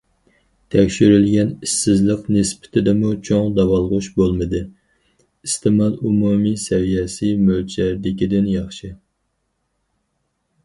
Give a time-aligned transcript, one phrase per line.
[0.75, 4.61] تەكشۈرۈلگەن ئىشسىزلىق نىسبىتىدىمۇ چوڭ داۋالغۇش بولمىدى،
[5.49, 8.89] ئىستېمال ئومۇمىي سەۋىيەسى مۆلچەردىكىدىن ياخشى.